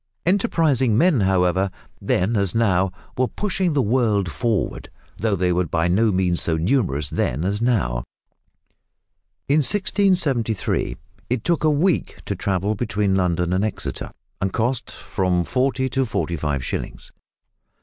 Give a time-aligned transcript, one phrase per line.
[0.25, 1.69] Enterprising men, however,
[2.01, 4.89] then as now, were pushing the world forward,
[5.19, 8.03] though they were by no means so numerous then as now.
[9.47, 10.97] In 1673
[11.29, 14.09] it took a week to travel between London and Exeter,
[14.41, 17.11] and cost from forty to forty five shillings.